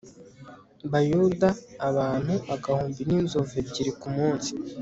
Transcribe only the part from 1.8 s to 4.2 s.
abantu agahumbi n inzovu ebyiri ku